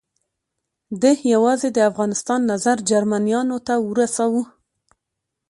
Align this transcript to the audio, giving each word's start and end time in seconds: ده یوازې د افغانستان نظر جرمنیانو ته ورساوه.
ده 1.01 1.11
یوازې 1.33 1.69
د 1.73 1.79
افغانستان 1.89 2.39
نظر 2.51 2.77
جرمنیانو 2.89 3.57
ته 3.67 3.73
ورساوه. 3.89 4.43